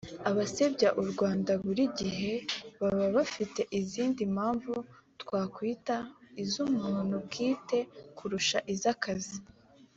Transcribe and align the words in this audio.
Abasebya 0.29 0.89
u 1.01 1.03
Rwanda 1.11 1.51
buri 1.63 1.83
gihe 1.99 2.31
baba 2.79 3.05
bafite 3.15 3.61
izindi 3.79 4.21
mpamvu 4.35 4.73
twakwita 5.21 5.97
z’umuntu 6.53 7.13
bwite 7.25 7.77
kurusha 8.17 8.57
izakazi 8.73 9.37